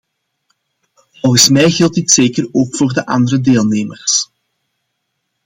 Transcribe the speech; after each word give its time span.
Volgens 1.21 1.49
mij 1.49 1.69
geldt 1.71 1.95
dit 1.95 2.11
zeker 2.11 2.49
ook 2.51 2.75
voor 2.75 2.93
de 2.93 3.05
andere 3.05 3.41
deelnemers. 3.41 4.29